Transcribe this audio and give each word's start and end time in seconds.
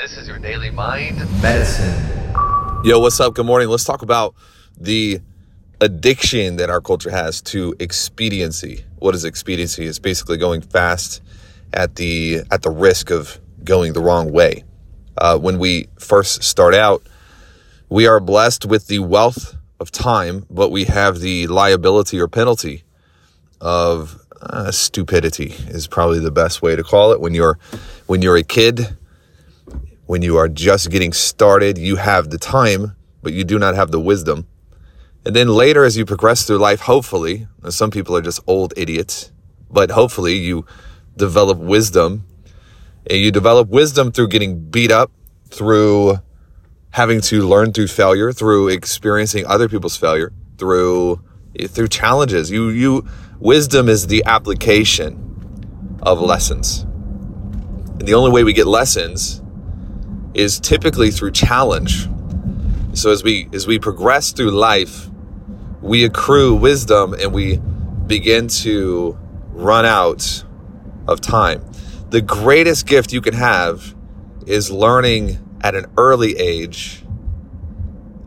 This 0.00 0.16
is 0.16 0.28
your 0.28 0.38
daily 0.38 0.70
mind 0.70 1.18
medicine. 1.42 1.92
Yo, 2.84 3.00
what's 3.00 3.18
up? 3.18 3.34
Good 3.34 3.46
morning. 3.46 3.68
Let's 3.68 3.82
talk 3.82 4.02
about 4.02 4.32
the 4.78 5.18
addiction 5.80 6.54
that 6.58 6.70
our 6.70 6.80
culture 6.80 7.10
has 7.10 7.42
to 7.42 7.74
expediency. 7.80 8.84
What 9.00 9.16
is 9.16 9.24
expediency? 9.24 9.86
It's 9.86 9.98
basically 9.98 10.36
going 10.36 10.60
fast 10.60 11.20
at 11.72 11.96
the 11.96 12.42
at 12.52 12.62
the 12.62 12.70
risk 12.70 13.10
of 13.10 13.40
going 13.64 13.92
the 13.92 14.00
wrong 14.00 14.30
way. 14.30 14.62
Uh, 15.16 15.36
when 15.36 15.58
we 15.58 15.88
first 15.98 16.44
start 16.44 16.76
out, 16.76 17.02
we 17.88 18.06
are 18.06 18.20
blessed 18.20 18.66
with 18.66 18.86
the 18.86 19.00
wealth 19.00 19.56
of 19.80 19.90
time, 19.90 20.46
but 20.48 20.70
we 20.70 20.84
have 20.84 21.18
the 21.18 21.48
liability 21.48 22.20
or 22.20 22.28
penalty 22.28 22.84
of 23.60 24.24
uh, 24.40 24.70
stupidity. 24.70 25.56
Is 25.66 25.88
probably 25.88 26.20
the 26.20 26.30
best 26.30 26.62
way 26.62 26.76
to 26.76 26.84
call 26.84 27.10
it. 27.10 27.20
When 27.20 27.34
you're 27.34 27.58
when 28.06 28.22
you're 28.22 28.36
a 28.36 28.44
kid 28.44 28.96
when 30.08 30.22
you 30.22 30.38
are 30.38 30.48
just 30.48 30.90
getting 30.90 31.12
started, 31.12 31.76
you 31.76 31.96
have 31.96 32.30
the 32.30 32.38
time, 32.38 32.96
but 33.22 33.34
you 33.34 33.44
do 33.44 33.58
not 33.58 33.74
have 33.74 33.90
the 33.90 34.00
wisdom. 34.00 34.46
And 35.26 35.36
then 35.36 35.48
later, 35.48 35.84
as 35.84 35.98
you 35.98 36.06
progress 36.06 36.46
through 36.46 36.56
life, 36.56 36.80
hopefully, 36.80 37.46
some 37.68 37.90
people 37.90 38.16
are 38.16 38.22
just 38.22 38.40
old 38.46 38.72
idiots, 38.74 39.30
but 39.70 39.90
hopefully 39.90 40.32
you 40.32 40.64
develop 41.14 41.58
wisdom. 41.58 42.24
And 43.10 43.20
you 43.20 43.30
develop 43.30 43.68
wisdom 43.68 44.10
through 44.10 44.28
getting 44.28 44.70
beat 44.70 44.90
up, 44.90 45.12
through 45.50 46.20
having 46.92 47.20
to 47.22 47.46
learn 47.46 47.74
through 47.74 47.88
failure, 47.88 48.32
through 48.32 48.68
experiencing 48.68 49.44
other 49.44 49.68
people's 49.68 49.98
failure, 49.98 50.32
through 50.56 51.22
through 51.68 51.88
challenges. 51.88 52.50
You 52.50 52.70
you 52.70 53.06
wisdom 53.40 53.90
is 53.90 54.06
the 54.06 54.24
application 54.24 55.98
of 56.00 56.18
lessons. 56.18 56.86
And 57.98 58.08
the 58.08 58.14
only 58.14 58.30
way 58.30 58.42
we 58.42 58.54
get 58.54 58.66
lessons 58.66 59.42
is 60.34 60.60
typically 60.60 61.10
through 61.10 61.32
challenge. 61.32 62.08
So 62.94 63.10
as 63.10 63.22
we 63.22 63.48
as 63.52 63.66
we 63.66 63.78
progress 63.78 64.32
through 64.32 64.50
life, 64.50 65.08
we 65.82 66.04
accrue 66.04 66.54
wisdom 66.54 67.14
and 67.14 67.32
we 67.32 67.58
begin 68.06 68.48
to 68.48 69.16
run 69.50 69.84
out 69.84 70.44
of 71.06 71.20
time. 71.20 71.64
The 72.10 72.20
greatest 72.20 72.86
gift 72.86 73.12
you 73.12 73.20
can 73.20 73.34
have 73.34 73.94
is 74.46 74.70
learning 74.70 75.38
at 75.60 75.74
an 75.74 75.86
early 75.96 76.36
age 76.38 77.04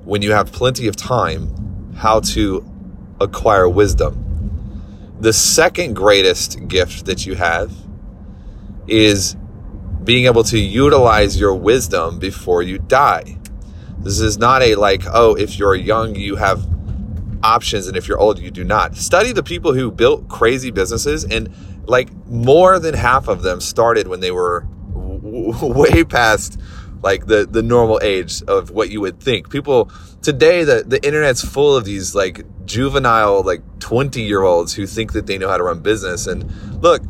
when 0.04 0.22
you 0.22 0.32
have 0.32 0.52
plenty 0.52 0.88
of 0.88 0.96
time 0.96 1.94
how 1.96 2.20
to 2.20 2.66
acquire 3.20 3.68
wisdom. 3.70 4.18
The 5.20 5.34
second 5.34 5.96
greatest 5.96 6.68
gift 6.68 7.06
that 7.06 7.26
you 7.26 7.36
have 7.36 7.72
is 8.88 9.36
being 10.04 10.26
able 10.26 10.44
to 10.46 10.58
utilize 10.58 11.40
your 11.40 11.54
wisdom 11.54 12.20
before 12.20 12.64
you 12.64 12.80
die. 12.80 13.38
This 14.00 14.20
is 14.20 14.38
not 14.38 14.62
a 14.64 14.76
like, 14.76 15.04
oh, 15.08 15.36
if 15.36 15.60
you're 15.60 15.76
young, 15.76 16.16
you 16.16 16.36
have 16.36 16.66
options, 17.44 17.88
and 17.88 17.96
if 17.96 18.08
you're 18.08 18.20
old, 18.20 18.40
you 18.40 18.52
do 18.52 18.64
not. 18.64 18.96
Study 18.96 19.32
the 19.32 19.44
people 19.44 19.74
who 19.74 19.92
built 19.92 20.28
crazy 20.28 20.72
businesses, 20.72 21.24
and 21.24 21.54
like 21.86 22.14
more 22.28 22.80
than 22.80 22.96
half 22.96 23.28
of 23.28 23.44
them 23.44 23.62
started 23.62 24.08
when 24.08 24.20
they 24.20 24.32
were 24.32 24.62
w- 24.94 25.54
way 25.62 26.04
past 26.04 26.60
like 27.04 27.26
the 27.26 27.48
the 27.50 27.62
normal 27.62 28.00
age 28.04 28.42
of 28.44 28.72
what 28.72 28.90
you 28.90 29.02
would 29.02 29.20
think. 29.20 29.50
People 29.50 29.92
today, 30.22 30.64
the 30.64 30.84
the 30.86 31.04
internet's 31.06 31.44
full 31.44 31.76
of 31.76 31.86
these 31.86 32.16
like 32.16 32.44
juvenile, 32.66 33.44
like 33.44 33.62
twenty 33.80 34.22
year 34.22 34.42
olds 34.42 34.74
who 34.74 34.88
think 34.88 35.14
that 35.14 35.28
they 35.28 35.38
know 35.38 35.50
how 35.50 35.58
to 35.58 35.64
run 35.64 35.80
business. 35.80 36.26
And 36.26 36.50
look, 36.82 37.04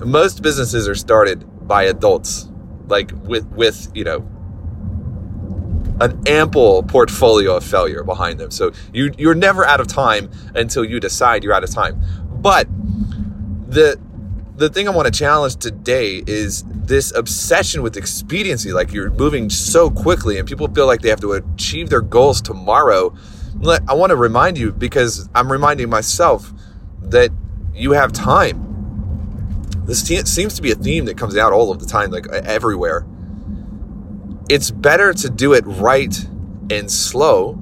most 0.00 0.42
businesses 0.42 0.88
are 0.88 0.94
started 0.94 1.44
by 1.68 1.84
adults, 1.84 2.48
like 2.88 3.12
with 3.22 3.46
with 3.50 3.92
you 3.94 4.02
know 4.02 4.26
an 6.00 6.20
ample 6.26 6.82
portfolio 6.84 7.56
of 7.56 7.64
failure 7.64 8.02
behind 8.02 8.40
them. 8.40 8.50
So 8.50 8.72
you 8.92 9.12
you're 9.18 9.34
never 9.34 9.64
out 9.64 9.80
of 9.80 9.86
time 9.86 10.30
until 10.54 10.84
you 10.84 10.98
decide 10.98 11.44
you're 11.44 11.52
out 11.52 11.64
of 11.64 11.70
time. 11.70 12.02
But 12.40 12.66
the 13.68 14.00
the 14.56 14.68
thing 14.68 14.88
I 14.88 14.90
want 14.90 15.06
to 15.06 15.16
challenge 15.16 15.56
today 15.56 16.22
is 16.26 16.64
this 16.68 17.14
obsession 17.14 17.82
with 17.82 17.96
expediency. 17.96 18.72
Like 18.72 18.92
you're 18.92 19.10
moving 19.10 19.50
so 19.50 19.90
quickly, 19.90 20.38
and 20.38 20.48
people 20.48 20.66
feel 20.68 20.86
like 20.86 21.02
they 21.02 21.10
have 21.10 21.20
to 21.20 21.32
achieve 21.32 21.90
their 21.90 22.00
goals 22.00 22.40
tomorrow. 22.40 23.14
I 23.88 23.94
want 23.94 24.10
to 24.10 24.16
remind 24.16 24.56
you 24.56 24.72
because 24.72 25.28
I'm 25.34 25.50
reminding 25.50 25.90
myself 25.90 26.52
that 27.02 27.30
you 27.74 27.92
have 27.92 28.12
time 28.12 28.67
this 29.88 30.02
seems 30.02 30.52
to 30.54 30.60
be 30.60 30.70
a 30.70 30.74
theme 30.74 31.06
that 31.06 31.16
comes 31.16 31.34
out 31.34 31.54
all 31.54 31.72
of 31.72 31.78
the 31.78 31.86
time, 31.86 32.10
like 32.10 32.26
everywhere. 32.28 33.06
It's 34.50 34.70
better 34.70 35.14
to 35.14 35.30
do 35.30 35.54
it 35.54 35.64
right 35.66 36.14
and 36.70 36.90
slow 36.90 37.58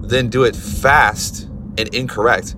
than 0.00 0.28
do 0.28 0.44
it 0.44 0.54
fast 0.54 1.48
and 1.76 1.92
incorrect. 1.92 2.54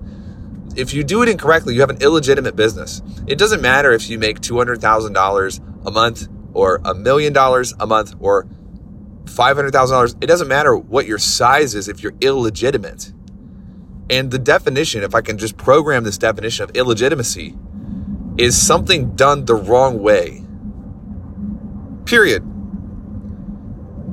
If 0.75 0.93
you 0.93 1.03
do 1.03 1.23
it 1.23 1.29
incorrectly, 1.29 1.73
you 1.73 1.81
have 1.81 1.89
an 1.89 2.03
illegitimate 2.03 2.55
business. 2.55 3.01
It 3.25 3.39
doesn't 3.39 3.63
matter 3.63 3.93
if 3.93 4.11
you 4.11 4.19
make 4.19 4.41
$200,000 4.41 5.87
a 5.87 5.91
month 5.91 6.27
or 6.53 6.79
a 6.85 6.93
million 6.93 7.33
dollars 7.33 7.73
a 7.79 7.87
month 7.87 8.13
or 8.19 8.47
$500,000. 9.25 10.23
It 10.23 10.27
doesn't 10.27 10.47
matter 10.47 10.77
what 10.77 11.07
your 11.07 11.17
size 11.17 11.73
is 11.73 11.87
if 11.87 12.03
you're 12.03 12.13
illegitimate. 12.21 13.11
And 14.07 14.29
the 14.29 14.37
definition, 14.37 15.01
if 15.01 15.15
I 15.15 15.21
can 15.21 15.39
just 15.39 15.57
program 15.57 16.03
this 16.03 16.19
definition 16.19 16.63
of 16.63 16.75
illegitimacy, 16.75 17.55
is 18.37 18.59
something 18.59 19.15
done 19.15 19.45
the 19.45 19.55
wrong 19.55 19.99
way. 19.99 20.43
Period. 22.05 22.45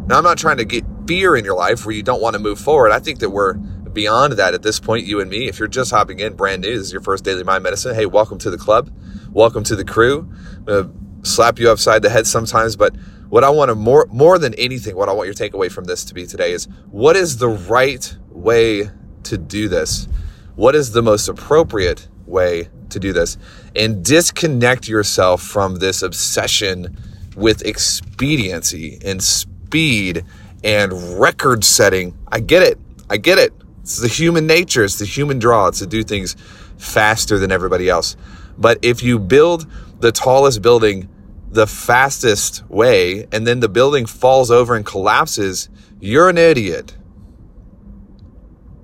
Now, 0.07 0.19
I'm 0.19 0.25
not 0.25 0.39
trying 0.39 0.57
to 0.59 0.65
get 0.65 0.85
fear 1.07 1.37
in 1.37 1.45
your 1.45 1.57
life 1.57 1.85
where 1.85 1.95
you 1.95 2.03
don't 2.03 2.23
want 2.23 2.34
to 2.34 2.41
move 2.41 2.59
forward. 2.59 2.91
I 2.91 2.99
think 2.99 3.21
that 3.21 3.31
we're 3.31 3.55
beyond 3.55 4.34
that 4.34 4.55
at 4.55 4.63
this 4.63 4.81
point, 4.81 5.07
you 5.07 5.21
and 5.21 5.31
me. 5.31 5.49
If 5.49 5.59
you're 5.59 5.69
just 5.69 5.91
hopping 5.91 6.19
in, 6.19 6.34
brand 6.34 6.63
new, 6.63 6.77
this 6.77 6.87
is 6.89 6.93
your 6.93 7.03
first 7.03 7.25
daily 7.25 7.45
mind 7.45 7.63
medicine. 7.63 7.95
Hey, 7.95 8.07
welcome 8.07 8.39
to 8.39 8.51
the 8.51 8.59
club. 8.59 8.91
Welcome 9.31 9.63
to 9.65 9.77
the 9.77 9.84
crew. 9.84 10.29
I'm 10.57 10.65
going 10.65 10.93
to 11.23 11.31
slap 11.31 11.59
you 11.59 11.71
upside 11.71 12.03
the 12.03 12.11
head 12.11 12.27
sometimes, 12.27 12.77
but 12.77 12.95
what 13.29 13.45
I 13.45 13.51
want 13.51 13.71
to 13.71 13.75
more 13.75 14.07
more 14.11 14.39
than 14.39 14.55
anything, 14.55 14.97
what 14.97 15.09
I 15.09 15.13
want 15.13 15.27
your 15.27 15.34
takeaway 15.34 15.71
from 15.71 15.84
this 15.84 16.05
to 16.05 16.15
be 16.15 16.27
today 16.27 16.53
is 16.53 16.69
what 16.91 17.17
is 17.17 17.39
the 17.39 17.49
right 17.49 18.17
way 18.29 18.91
to 19.25 19.39
do 19.39 19.69
this? 19.69 20.07
What 20.55 20.75
is 20.75 20.93
the 20.93 21.03
most 21.03 21.29
appropriate 21.29 22.09
way 22.27 22.69
to 22.91 23.00
do 23.00 23.12
this 23.12 23.37
and 23.75 24.05
disconnect 24.05 24.89
yourself 24.89 25.43
from 25.43 25.77
this 25.77 26.03
obsession 26.03 26.97
with 27.37 27.65
expediency 27.65 28.99
and 29.05 29.22
speed 29.22 30.25
and 30.62 31.21
record 31.21 31.65
setting. 31.65 32.17
I 32.31 32.41
get 32.41 32.62
it. 32.62 32.78
I 33.11 33.17
get 33.17 33.39
it. 33.39 33.53
It's 33.83 33.99
the 33.99 34.09
human 34.09 34.47
nature, 34.47 34.83
it's 34.83 34.99
the 34.99 35.05
human 35.05 35.39
draw. 35.39 35.67
It's 35.67 35.81
to 35.81 35.87
do 35.87 36.03
things 36.03 36.37
faster 36.78 37.39
than 37.39 37.53
everybody 37.53 37.89
else. 37.89 38.17
But 38.56 38.78
if 38.83 39.03
you 39.03 39.19
build 39.19 39.66
the 40.01 40.11
tallest 40.12 40.62
building 40.62 41.09
the 41.51 41.66
fastest 41.66 42.69
way 42.69 43.27
and 43.31 43.47
then 43.47 43.61
the 43.61 43.69
building 43.69 44.06
falls 44.06 44.51
over 44.51 44.75
and 44.75 44.84
collapses, 44.84 45.69
you're 46.01 46.28
an 46.28 46.39
idiot. 46.39 46.97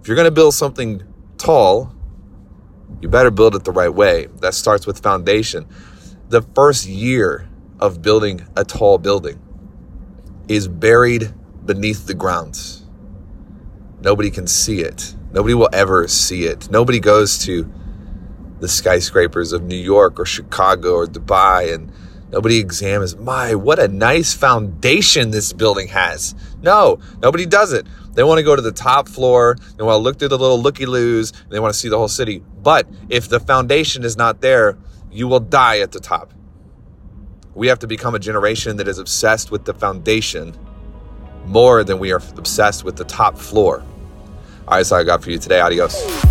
If 0.00 0.08
you're 0.08 0.16
going 0.16 0.26
to 0.26 0.30
build 0.30 0.54
something 0.54 1.02
tall, 1.36 1.94
you 3.00 3.08
better 3.08 3.30
build 3.30 3.54
it 3.54 3.64
the 3.64 3.72
right 3.72 3.92
way. 3.92 4.26
That 4.40 4.54
starts 4.54 4.86
with 4.86 5.02
foundation. 5.02 5.66
The 6.28 6.42
first 6.42 6.86
year 6.86 7.48
of 7.78 8.02
building 8.02 8.46
a 8.56 8.64
tall 8.64 8.98
building 8.98 9.40
is 10.48 10.68
buried 10.68 11.32
beneath 11.64 12.06
the 12.06 12.14
ground. 12.14 12.82
Nobody 14.00 14.30
can 14.30 14.46
see 14.46 14.80
it. 14.80 15.14
Nobody 15.32 15.54
will 15.54 15.68
ever 15.72 16.08
see 16.08 16.44
it. 16.44 16.70
Nobody 16.70 17.00
goes 17.00 17.38
to 17.44 17.70
the 18.60 18.68
skyscrapers 18.68 19.52
of 19.52 19.62
New 19.62 19.76
York 19.76 20.20
or 20.20 20.26
Chicago 20.26 20.94
or 20.94 21.06
Dubai 21.06 21.74
and 21.74 21.90
nobody 22.30 22.58
examines, 22.58 23.16
my, 23.16 23.54
what 23.54 23.78
a 23.78 23.88
nice 23.88 24.34
foundation 24.34 25.30
this 25.30 25.52
building 25.52 25.88
has. 25.88 26.34
No, 26.62 26.98
nobody 27.22 27.46
does 27.46 27.72
it. 27.72 27.86
They 28.12 28.22
want 28.22 28.38
to 28.38 28.42
go 28.42 28.54
to 28.54 28.62
the 28.62 28.72
top 28.72 29.08
floor. 29.08 29.56
They 29.76 29.84
want 29.84 29.94
to 29.94 30.02
look 30.02 30.18
through 30.18 30.28
the 30.28 30.38
little 30.38 30.60
looky 30.60 30.86
loos. 30.86 31.32
They 31.48 31.60
want 31.60 31.72
to 31.72 31.78
see 31.78 31.88
the 31.88 31.96
whole 31.96 32.08
city. 32.08 32.42
But 32.62 32.88
if 33.08 33.28
the 33.28 33.40
foundation 33.40 34.04
is 34.04 34.16
not 34.16 34.40
there, 34.40 34.76
you 35.10 35.28
will 35.28 35.40
die 35.40 35.80
at 35.80 35.92
the 35.92 36.00
top. 36.00 36.32
We 37.54 37.68
have 37.68 37.78
to 37.80 37.86
become 37.86 38.14
a 38.14 38.18
generation 38.18 38.76
that 38.76 38.88
is 38.88 38.98
obsessed 38.98 39.50
with 39.50 39.64
the 39.64 39.74
foundation 39.74 40.56
more 41.46 41.82
than 41.84 41.98
we 41.98 42.12
are 42.12 42.22
obsessed 42.36 42.84
with 42.84 42.96
the 42.96 43.04
top 43.04 43.36
floor. 43.36 43.80
All 43.80 43.86
right, 44.68 44.78
that's 44.78 44.92
all 44.92 45.00
I 45.00 45.04
got 45.04 45.22
for 45.22 45.30
you 45.30 45.38
today. 45.38 45.60
Adios. 45.60 46.29